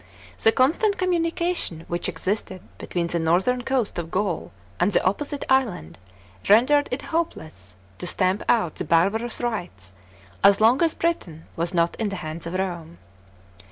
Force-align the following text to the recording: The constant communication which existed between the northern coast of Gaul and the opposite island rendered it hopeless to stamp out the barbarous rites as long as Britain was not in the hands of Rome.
The 0.41 0.51
constant 0.51 0.97
communication 0.97 1.85
which 1.87 2.09
existed 2.09 2.61
between 2.79 3.05
the 3.05 3.19
northern 3.19 3.61
coast 3.61 3.99
of 3.99 4.09
Gaul 4.09 4.51
and 4.79 4.91
the 4.91 5.03
opposite 5.05 5.45
island 5.47 5.99
rendered 6.49 6.87
it 6.89 7.03
hopeless 7.13 7.75
to 7.99 8.07
stamp 8.07 8.41
out 8.49 8.73
the 8.77 8.83
barbarous 8.83 9.39
rites 9.41 9.93
as 10.43 10.59
long 10.59 10.81
as 10.81 10.95
Britain 10.95 11.45
was 11.55 11.75
not 11.75 11.95
in 11.99 12.09
the 12.09 12.15
hands 12.25 12.47
of 12.47 12.55
Rome. 12.55 12.97